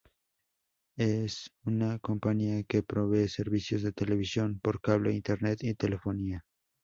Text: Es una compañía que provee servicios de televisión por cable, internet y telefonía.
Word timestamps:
Es 0.97 1.51
una 1.63 1.99
compañía 1.99 2.63
que 2.63 2.81
provee 2.81 3.27
servicios 3.29 3.83
de 3.83 3.93
televisión 3.93 4.59
por 4.59 4.81
cable, 4.81 5.13
internet 5.13 5.59
y 5.61 5.75
telefonía. 5.75 6.43